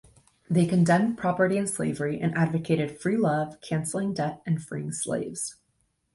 They 0.49 0.65
condemned 0.65 1.19
property 1.19 1.59
and 1.59 1.69
slavery, 1.69 2.19
and 2.19 2.35
advocated 2.35 2.99
free 2.99 3.17
love, 3.17 3.61
canceling 3.61 4.15
debt, 4.15 4.41
and 4.47 4.59
freeing 4.59 4.91
slaves. 4.91 5.57